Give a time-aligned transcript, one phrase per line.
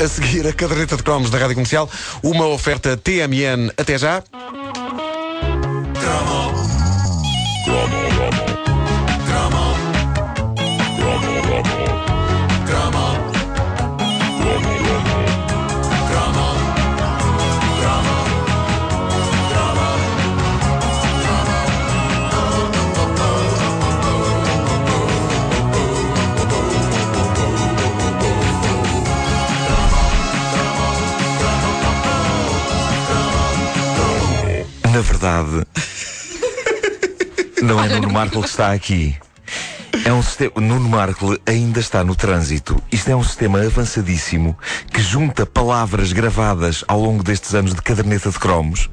[0.00, 1.90] A seguir, a caderneta de cromos da Rádio Comercial,
[2.22, 3.72] uma oferta TMN.
[3.76, 4.22] Até já.
[37.68, 39.14] Não é Nuno Marco que está aqui.
[40.02, 40.52] É um sistema.
[40.56, 42.82] Nuno Marco ainda está no trânsito.
[42.90, 44.56] Isto é um sistema avançadíssimo
[44.90, 48.88] que junta palavras gravadas ao longo destes anos de caderneta de cromos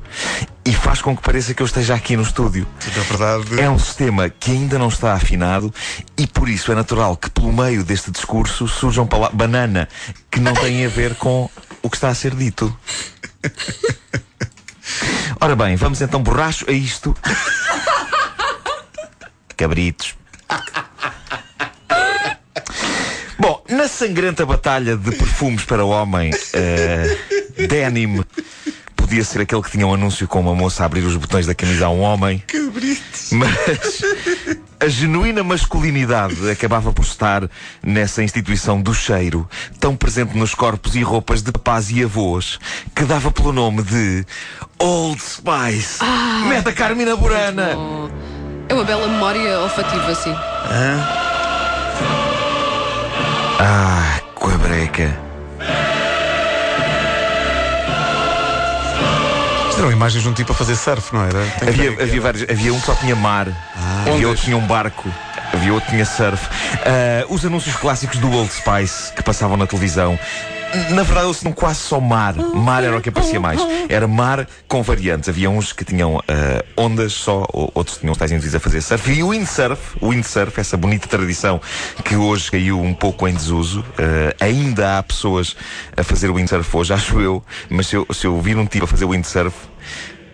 [0.66, 2.68] e faz com que pareça que eu esteja aqui no estúdio.
[2.98, 3.62] Na verdade.
[3.62, 5.74] É um sistema que ainda não está afinado
[6.18, 9.38] e por isso é natural que pelo meio deste discurso surjam palavras.
[9.38, 9.88] banana
[10.30, 11.50] que não têm a ver com
[11.82, 12.78] o que está a ser dito.
[15.40, 17.16] Ora bem, vamos então borracho a isto.
[19.58, 20.16] Cabritos.
[23.38, 27.18] Bom, na sangrenta batalha de perfumes para o homem, eh,
[27.68, 28.24] denim
[28.96, 31.54] podia ser aquele que tinha um anúncio com uma moça a abrir os botões da
[31.54, 32.40] camisa a um homem.
[32.48, 33.30] Cabritos.
[33.32, 34.02] Mas
[34.80, 37.50] a genuína masculinidade acabava por estar
[37.84, 39.48] nessa instituição do cheiro,
[39.80, 42.60] tão presente nos corpos e roupas de papás e avós,
[42.96, 44.26] que dava pelo nome de
[44.80, 46.04] Old Spice.
[46.50, 47.78] Meta Carmina Burana.
[48.68, 50.36] É uma bela memória olfativa, sim.
[53.60, 55.16] Ah, com a breca.
[59.70, 61.46] Isto eram imagens de um tipo a fazer surf, não era?
[61.60, 62.44] Tem Havia, havia vários.
[62.50, 63.48] Havia um que só tinha mar.
[63.48, 64.26] havia Ondas.
[64.26, 65.14] outro que tinha um barco.
[65.56, 66.48] Havia outro que tinha surf.
[66.86, 70.18] Ah, os anúncios clássicos do Old Spice que passavam na televisão.
[70.90, 72.36] Na verdade, eles tinham quase só mar.
[72.36, 73.62] Mar era o que aparecia mais.
[73.88, 75.30] Era mar com variantes.
[75.30, 78.82] Havia uns que tinham ah, ondas só, ou- outros tinham os tais indivíduos a fazer
[78.82, 79.10] surf.
[79.12, 81.62] E o windsurf, o windsurf, essa bonita tradição
[82.04, 83.86] que hoje caiu um pouco em desuso.
[83.98, 85.56] ah, ainda há pessoas
[85.96, 87.42] a fazer windsurf hoje, acho eu.
[87.70, 89.56] Mas se eu, se eu vir um tipo a fazer windsurf,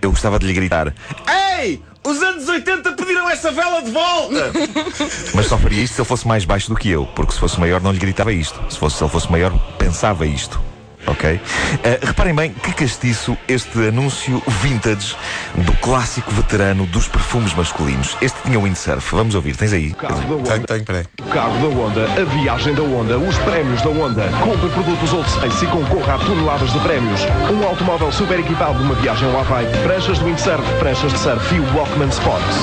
[0.08, 0.94] eu gostava de lhe gritar:
[1.28, 1.82] Ei!
[2.04, 4.52] Os anos 80 pediram essa vela de volta!
[5.36, 7.60] Mas só faria isto se ele fosse mais baixo do que eu, porque se fosse
[7.60, 8.60] maior não lhe gritava isto.
[8.70, 10.60] Se, fosse, se ele fosse maior, pensava isto.
[11.08, 11.40] Ok?
[11.84, 15.16] Eh, reparem bem que castiço este anúncio vintage
[15.56, 18.16] do clássico veterano dos perfumes masculinos.
[18.22, 19.16] Este tinha windsurf.
[19.16, 19.94] Vamos ouvir, tens aí?
[19.94, 21.06] Carro da Tenho, tenho, peraí.
[21.34, 24.30] carro da Honda, a viagem da Honda, os prémios da Honda.
[24.44, 27.22] Compre produtos Old Spice e concorra a toneladas de prémios.
[27.52, 31.60] Um automóvel super equipado numa viagem ao Havaí, pranchas de windsurf, pranchas de surf e
[31.60, 32.58] o Walkman Sports.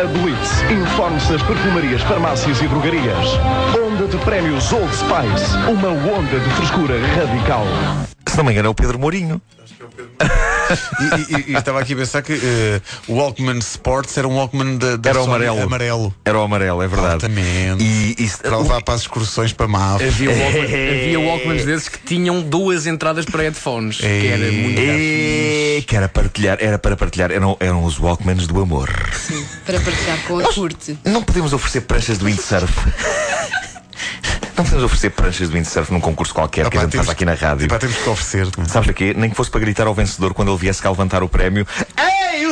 [0.00, 3.26] A Blitz, informe-se nas perfumarias, farmácias e drogarias.
[3.84, 7.66] Onda de prémios Old Spice, uma onda de frescura radical.
[8.28, 9.40] Se não me engano, é o Pedro Mourinho.
[10.70, 14.76] E, e- e estava aqui a pensar que eh, o Walkman Sports era um Walkman
[14.76, 15.62] da, da Era o amarelo.
[15.62, 16.14] amarelo.
[16.24, 17.14] Era o amarelo, é verdade.
[17.14, 17.82] Altamente.
[17.82, 20.00] E, e Para levar para as excursões para Maf.
[20.04, 20.62] Havia, Walkman,
[21.02, 26.08] havia Walkmans desses que tinham duas entradas para headphones, que era muito E que era
[26.08, 28.88] partilhar, era para partilhar, eram, eram os Walkmans do amor.
[29.66, 30.96] Para partilhar com a curte.
[31.04, 32.72] Não podemos oferecer pranchas de windsurf.
[34.60, 37.12] Não podemos oferecer pranchas de windsurf num concurso qualquer que a Pá, gente temos- faça
[37.16, 37.66] aqui na rádio.
[37.66, 38.46] Pá, temos que oferecer.
[38.68, 39.14] Sabes para quê?
[39.16, 41.66] Nem que fosse para gritar ao vencedor quando ele viesse cá levantar o prémio.
[42.34, 42.44] Ei,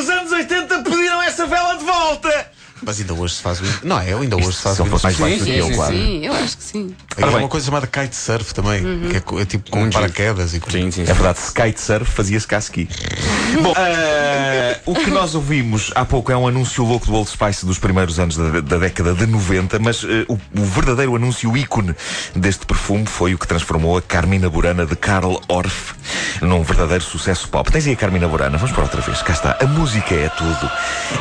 [2.81, 5.39] Mas ainda hoje se faz o Não é, ainda hoje se faz fosse mais baixo
[5.39, 5.93] do que eu, claro.
[5.93, 6.95] Sim, eu acho que sim.
[7.17, 7.39] Há Ora bem.
[7.41, 9.93] uma coisa chamada kitesurf também, que é, é tipo com Um giro.
[9.93, 10.71] paraquedas e com...
[10.71, 12.87] Sim, sim, É verdade, se kitesurf fazia-se cá ski.
[13.61, 17.65] Bom, ah, o que nós ouvimos há pouco é um anúncio louco do Old Spice
[17.65, 21.95] dos primeiros anos da, da década de 90, mas ah, o, o verdadeiro anúncio ícone
[22.35, 25.93] deste perfume foi o que transformou a Carmina Burana de Karl Orff
[26.41, 27.69] num verdadeiro sucesso pop.
[27.71, 29.57] Tens aí a Carmina Burana, vamos para outra vez, cá está.
[29.59, 30.71] A música é tudo.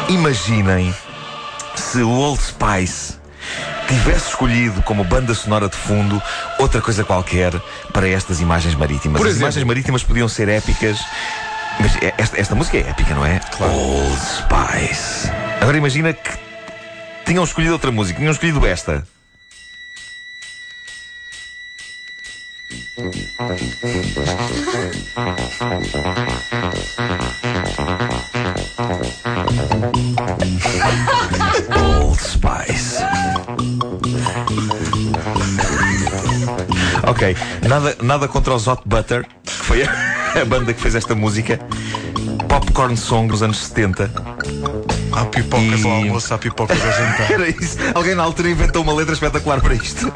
[0.08, 0.94] Imaginem
[1.78, 3.14] se o Old Spice
[3.86, 6.20] tivesse escolhido como banda sonora de fundo
[6.58, 7.52] outra coisa qualquer
[7.92, 9.18] para estas imagens marítimas.
[9.18, 9.46] Por As exemplo?
[9.46, 10.98] imagens marítimas podiam ser épicas.
[11.80, 13.40] Mas é- esta, esta música é épica, não é?
[13.60, 15.30] Old Spice.
[15.60, 16.30] Agora imagina que
[17.24, 19.06] tinham escolhido outra música, tinham escolhido esta.
[31.76, 33.02] Old Spice.
[37.06, 37.36] Ok,
[37.68, 39.90] nada, nada contra os Hot Butter, que foi a,
[40.40, 41.58] a banda que fez esta música.
[42.48, 44.10] Popcorn Song dos anos 70.
[45.12, 47.30] Há pipocas E- ao almoço, há pipocas ao jantar.
[47.32, 47.76] Era isso.
[47.94, 50.12] Alguém na altura inventou uma letra espetacular para isto.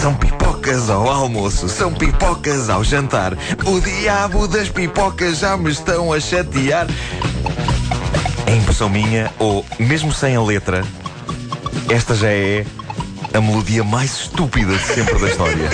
[0.00, 0.38] São pipocas
[0.68, 3.32] pipocas ao almoço, são pipocas ao jantar.
[3.64, 6.86] O diabo das pipocas já me estão a chatear.
[8.48, 10.82] É impressão minha, ou mesmo sem a letra,
[11.90, 12.64] esta já é
[13.34, 15.68] a melodia mais estúpida de sempre da história.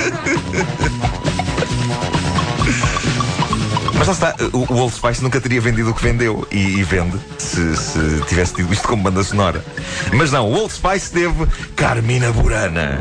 [3.97, 6.82] Mas lá está, o, o Old Spice nunca teria vendido o que vendeu e, e
[6.82, 9.65] vende se, se tivesse tido isto como banda sonora.
[10.12, 13.00] Mas não, o Old Spice teve Carmina Burana.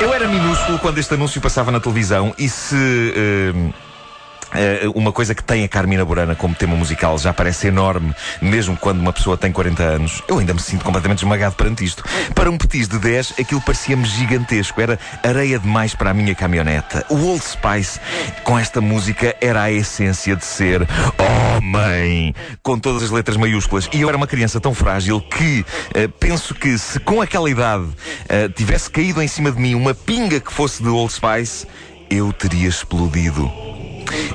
[0.00, 2.74] Eu era minúsculo quando este anúncio passava na televisão e se.
[3.14, 3.85] eh,
[4.94, 9.00] uma coisa que tem a Carmina Burana como tema musical já parece enorme, mesmo quando
[9.00, 10.22] uma pessoa tem 40 anos.
[10.28, 12.04] Eu ainda me sinto completamente esmagado perante isto.
[12.34, 14.80] Para um petis de 10, aquilo parecia-me gigantesco.
[14.80, 17.04] Era areia demais para a minha caminhoneta.
[17.08, 18.00] O Old Spice,
[18.44, 20.86] com esta música, era a essência de ser
[21.18, 23.88] homem, com todas as letras maiúsculas.
[23.92, 25.64] E eu era uma criança tão frágil que
[25.94, 27.86] eh, penso que se com aquela idade
[28.28, 31.66] eh, tivesse caído em cima de mim uma pinga que fosse de Old Spice,
[32.10, 33.75] eu teria explodido.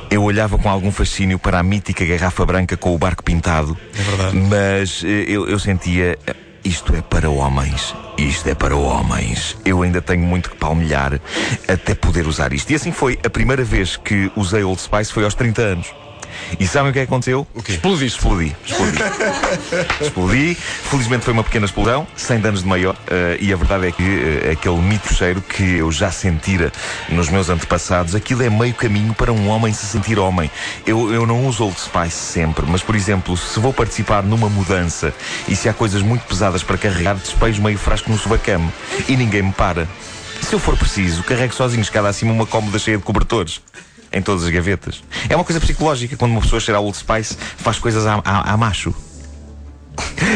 [0.09, 3.77] Eu olhava com algum fascínio para a mítica garrafa branca com o barco pintado.
[3.97, 4.37] É verdade.
[4.37, 6.17] Mas eh, eu, eu sentia.
[6.63, 7.95] Isto é para homens.
[8.17, 9.57] Isto é para homens.
[9.65, 11.19] Eu ainda tenho muito que palmilhar
[11.67, 12.71] até poder usar isto.
[12.71, 13.17] E assim foi.
[13.25, 15.93] A primeira vez que usei Old Spice foi aos 30 anos.
[16.59, 17.47] E sabem o que é que aconteceu?
[17.53, 17.73] O quê?
[17.73, 18.17] Explodiste.
[18.19, 18.97] Explodi, explodi.
[20.01, 20.55] explodi.
[20.55, 22.95] Felizmente foi uma pequena explosão, sem danos de maior.
[23.09, 26.71] eh, e a verdade é que eh, aquele mito cheiro que eu já sentira
[27.09, 30.49] nos meus antepassados, aquilo é meio caminho para um homem se sentir homem.
[30.85, 35.13] Eu, eu não uso Old Spice sempre, mas por exemplo, se vou participar numa mudança
[35.47, 38.69] e se há coisas muito pesadas para carregar, despejo meio frasco no sobacame
[39.07, 39.87] e ninguém me para.
[40.41, 43.61] Se eu for preciso, carrego sozinho escada acima uma cómoda cheia de cobertores.
[44.11, 45.03] Em todas as gavetas.
[45.29, 46.17] É uma coisa psicológica.
[46.17, 48.93] Quando uma pessoa cheira a Old Spice, faz coisas a, a, a macho.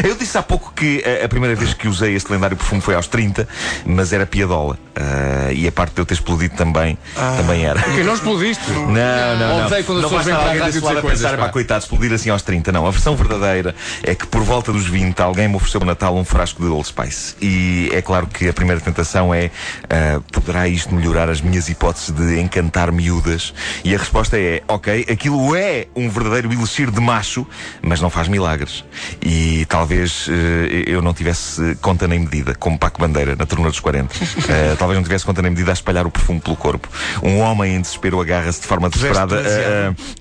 [0.04, 2.94] Eu disse há pouco que a, a primeira vez que usei este lendário perfume foi
[2.94, 3.48] aos 30,
[3.84, 4.78] mas era piadola.
[4.94, 6.96] Ah, e a parte de eu ter explodido também,
[7.36, 7.80] também era.
[7.82, 8.70] Porque não explodiste.
[8.70, 9.66] Não, não, não.
[9.66, 11.36] Odeio quando as não pessoas vai vêm estar para a alguém desse lado a pensar,
[11.38, 11.48] pá.
[11.48, 12.72] coitado, explodir assim aos 30.
[12.72, 16.16] Não, a versão verdadeira é que por volta dos 20 alguém me ofereceu no Natal
[16.16, 17.34] um frasco de Old Spice.
[17.40, 19.50] E é claro que a primeira tentação é
[19.90, 23.52] ah, poderá isto melhorar as minhas hipóteses de encantar miúdas?
[23.84, 27.46] E a resposta é, ok, aquilo é um verdadeiro elixir de macho,
[27.82, 28.84] mas não faz milagres.
[29.22, 33.80] E talvez eh, eu não tivesse conta nem medida, como Paco Bandeira, na ternura dos
[33.80, 34.14] 40.
[34.48, 36.88] Eh, talvez não tivesse conta nem medida a espalhar o perfume pelo corpo.
[37.22, 39.42] Um homem em desespero agarra-se de forma desesperada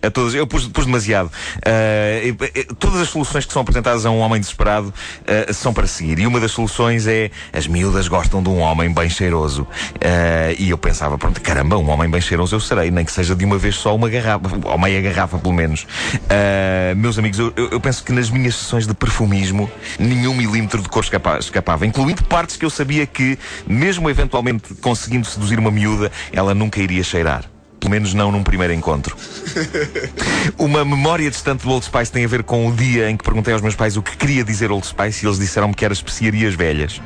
[0.01, 0.33] a, a todas.
[0.33, 1.31] Eu pus, pus demasiado.
[2.23, 4.91] E- todas as soluções que são apresentadas a um homem desesperado
[5.27, 6.17] eh, são para seguir.
[6.19, 9.67] E uma das soluções é as miúdas gostam de um homem bem cheiroso.
[10.57, 13.45] E eu pensava, pronto, caramba, um homem bem cheiroso eu serei, nem que seja de
[13.45, 15.85] uma vez só uma garrafa, ou meia garrafa pelo menos.
[16.97, 19.44] Meus amigos, eu, eu- eu penso que nas minhas sessões de perfumismo,
[19.99, 23.37] nenhum milímetro de cor escapa- escapava, incluindo partes que eu sabia que,
[23.67, 27.45] mesmo eventualmente conseguindo seduzir uma miúda, ela nunca iria cheirar.
[27.79, 29.15] Pelo menos não num primeiro encontro.
[30.57, 33.53] Uma memória distante do Old Spice tem a ver com o dia em que perguntei
[33.53, 36.55] aos meus pais o que queria dizer Old Spice e eles disseram-me que era especiarias
[36.55, 36.99] velhas.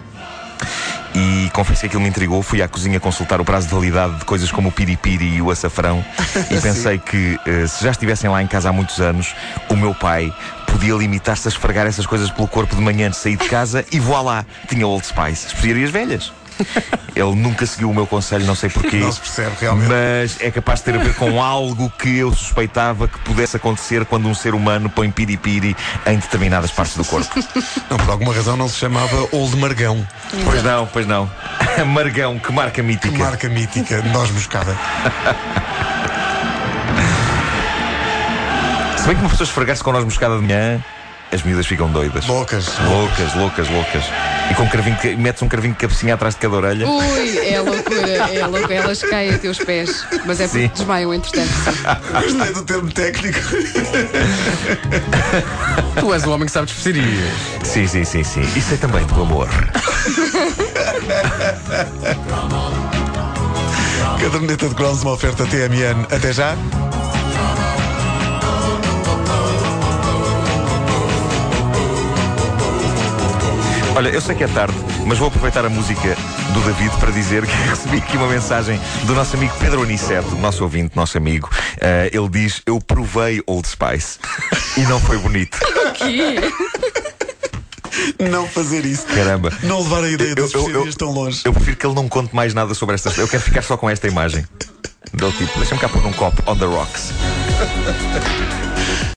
[1.16, 2.42] E confesso que aquilo me intrigou.
[2.44, 5.50] Fui à cozinha consultar o prazo de validade de coisas como o piripiri e o
[5.50, 6.06] açafrão
[6.52, 9.34] e pensei que eh, se já estivessem lá em casa há muitos anos,
[9.70, 10.34] o meu pai
[10.72, 14.00] podia limitar-se a esfregar essas coisas pelo corpo de manhã de sair de casa e
[14.00, 14.46] voar lá.
[14.68, 16.32] Tinha Old Spice, especiarias velhas.
[17.16, 18.98] Ele nunca seguiu o meu conselho, não sei porquê.
[18.98, 19.90] Não se percebe, realmente.
[19.90, 24.06] Mas é capaz de ter a ver com algo que eu suspeitava que pudesse acontecer
[24.06, 27.30] quando um ser humano põe piripiri em determinadas partes do corpo.
[27.90, 30.06] Não, por alguma razão não se chamava Old Margão.
[30.46, 31.30] Pois não, pois não.
[31.88, 33.12] Margão, que marca mítica.
[33.12, 34.78] Que marca mítica, noz moscada.
[39.02, 40.84] Se bem que uma pessoa esfregar-se com nós moscada de manhã,
[41.32, 42.26] as miúdas ficam doidas.
[42.28, 42.66] Loucas.
[42.80, 44.04] Loucas, loucas, loucas.
[44.50, 46.88] E com um cravinho, de- metes um cravinho de cabecinha atrás de cada orelha.
[46.88, 48.74] Ui, é loucura, é loucura.
[48.74, 50.06] Elas caem a teus pés.
[50.26, 50.72] Mas é porque Sim.
[50.76, 51.50] desmaiam, entretanto.
[52.12, 53.40] Gostei do termo técnico.
[56.00, 57.34] Tu és o homem que sabe de especiarias.
[57.64, 58.42] Sim, sim, sim, sim.
[58.56, 59.48] Isso é também do amor.
[64.20, 66.06] Caderneta de cromos, uma oferta TMN.
[66.12, 66.56] Até já.
[74.00, 74.74] Olha, eu sei que é tarde,
[75.06, 76.16] mas vou aproveitar a música
[76.54, 80.64] do David para dizer que recebi aqui uma mensagem do nosso amigo Pedro Aniceto, nosso
[80.64, 81.50] ouvinte, nosso amigo.
[81.82, 84.18] Eh, ele diz: Eu provei Old Spice
[84.78, 85.60] e não foi bonito.
[86.00, 86.40] Que?
[88.24, 89.06] Não fazer isso.
[89.08, 89.52] Caramba.
[89.64, 91.42] Não levar a ideia das especiarias tão longe.
[91.44, 93.10] Eu prefiro que ele não conte mais nada sobre esta.
[93.20, 94.46] Eu quero ficar só com esta imagem.
[95.12, 97.12] Dou tipo, deixa-me cá pôr um copo on the rocks.